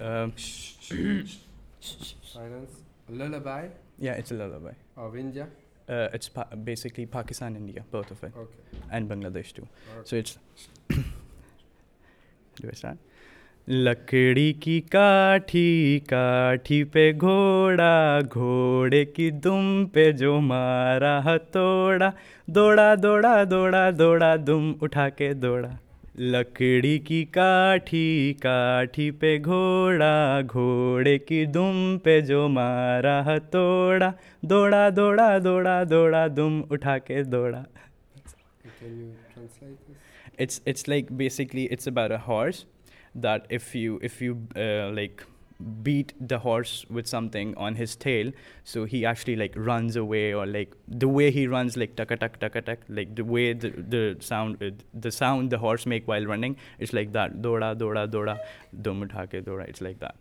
Um, 0.00 0.32
Silence. 1.80 2.70
Lullaby 3.08 3.68
yeah, 3.98 4.12
it's 4.12 4.30
a 4.30 4.34
lullaby. 4.34 4.72
of 4.96 5.16
India. 5.16 5.46
Uh, 5.88 6.08
it's 6.12 6.28
pa- 6.28 6.48
basically 6.64 7.06
Pakistan, 7.06 7.54
India, 7.56 7.84
both 7.90 8.10
of 8.10 8.22
it, 8.24 8.32
Okay. 8.36 8.78
and 8.90 9.08
Bangladesh 9.08 9.52
too. 9.54 9.62
okay. 9.98 10.02
So 10.04 10.16
it's. 10.16 10.38
Do 10.88 12.68
I 12.70 12.74
start? 12.74 12.98
लकड़ी 13.68 14.52
की 14.62 14.80
काठी 14.94 16.00
काठी 16.08 16.82
पे 16.94 17.12
घोड़ा 17.12 18.20
घोड़े 18.22 19.04
की 19.16 19.30
दुम 19.46 19.86
पे 19.94 20.12
जो 20.20 20.38
मारा 20.40 21.18
हथौड़ा 21.26 22.12
दौड़ा 22.58 22.94
दौड़ा 22.96 23.44
दौड़ा 23.54 23.90
दौड़ा 24.02 24.36
दुम 24.50 24.70
उठा 24.82 25.08
के 25.18 25.32
दौड़ा 25.34 25.70
लकड़ी 26.18 26.98
की 26.98 27.24
काठी 27.24 28.32
काठी 28.32 29.10
पे 29.10 29.38
घोड़ा 29.38 30.42
घोड़े 30.42 31.18
की 31.18 31.44
दुम 31.46 31.98
पे 32.04 32.20
जो 32.22 32.46
मारा 32.48 33.38
तोड़ा। 33.52 34.12
दौड़ा 34.44 34.88
दौड़ा 34.90 35.38
दौड़ा 35.38 35.82
दौड़ा 35.84 36.26
दुम 36.28 36.60
उठा 36.72 36.96
के 36.98 37.22
दौड़ा। 37.24 37.64
It's 40.40 40.62
it's 40.66 40.88
like 40.88 41.12
basically 41.12 41.64
it's 41.64 41.88
about 41.88 42.10
a 42.10 42.18
horse 42.26 42.64
that 43.16 43.52
if 43.52 43.76
you 43.78 44.00
if 44.04 44.24
you 44.24 44.34
like 44.56 45.20
beat 45.82 46.12
the 46.20 46.38
horse 46.40 46.84
with 46.90 47.06
something 47.06 47.54
on 47.56 47.76
his 47.76 47.96
tail. 47.96 48.32
So 48.64 48.84
he 48.84 49.04
actually 49.04 49.36
like 49.36 49.54
runs 49.56 49.96
away 49.96 50.34
or 50.34 50.46
like 50.46 50.74
the 50.86 51.08
way 51.08 51.30
he 51.30 51.46
runs 51.46 51.76
like 51.76 51.96
tuck 51.96 52.08
tuck 52.08 52.38
tuck 52.38 52.64
tuck 52.64 52.78
like 52.88 53.14
the 53.14 53.24
way 53.24 53.52
the, 53.52 53.70
the 53.70 54.16
sound 54.20 54.62
uh, 54.62 54.70
the 54.92 55.10
sound 55.10 55.50
the 55.50 55.58
horse 55.58 55.86
make 55.86 56.06
while 56.06 56.24
running 56.26 56.56
it's 56.78 56.92
like 56.92 57.12
that. 57.12 57.42
Doda 57.42 57.74
doda 57.74 58.06
doda. 58.06 58.40
Dum 58.82 59.06
doda. 59.06 59.64
It's 59.68 59.80
like 59.80 59.98
that 60.00 60.16